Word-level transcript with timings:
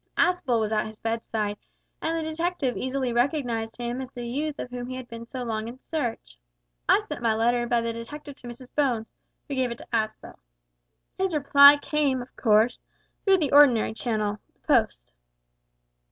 Aspel 0.17 0.59
was 0.59 0.71
at 0.71 0.87
his 0.87 0.97
bedside, 0.97 1.57
and 2.01 2.17
the 2.17 2.27
detective 2.27 2.75
easily 2.75 3.13
recognised 3.13 3.77
him 3.77 4.01
as 4.01 4.09
the 4.09 4.27
youth 4.27 4.57
of 4.57 4.71
whom 4.71 4.87
he 4.87 4.95
had 4.95 5.07
been 5.07 5.27
so 5.27 5.43
long 5.43 5.67
in 5.67 5.77
search. 5.79 6.39
I 6.89 7.01
sent 7.01 7.21
my 7.21 7.35
letter 7.35 7.67
by 7.67 7.81
the 7.81 7.93
detective 7.93 8.33
to 8.37 8.47
Mrs 8.47 8.73
Bones, 8.75 9.13
who 9.47 9.53
gave 9.53 9.69
it 9.69 9.77
to 9.77 9.87
Aspel. 9.93 10.39
His 11.19 11.35
reply 11.35 11.77
came, 11.77 12.19
of 12.23 12.35
course, 12.35 12.81
through 13.23 13.37
the 13.37 13.51
ordinary 13.51 13.93
channel 13.93 14.39
the 14.55 14.59
post." 14.61 15.11